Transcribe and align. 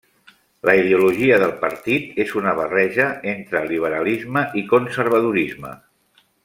La 0.69 0.73
ideologia 0.83 1.37
del 1.43 1.53
partit 1.65 2.17
és 2.25 2.33
una 2.41 2.55
barreja 2.61 3.07
entre 3.35 3.65
liberalisme 3.73 4.47
i 4.63 4.69
conservadorisme. 4.73 5.77